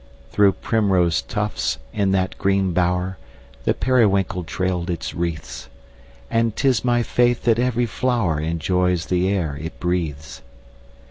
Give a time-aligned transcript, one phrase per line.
[0.31, 3.19] Through primrose tufts, in that green bower,
[3.65, 5.69] The periwinkle trailed its wreaths;
[6.31, 10.41] And 'tis my faith that every flower Enjoys the air it breathes.